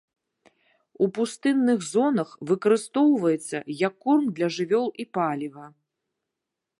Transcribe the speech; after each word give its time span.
У 1.05 1.09
пустынных 1.17 1.83
зонах 1.93 2.29
выкарыстоўваецца 2.51 3.57
як 3.85 3.93
корм 4.07 4.25
для 4.39 4.47
жывёл 4.57 4.87
і 5.05 5.09
паліва. 5.19 5.65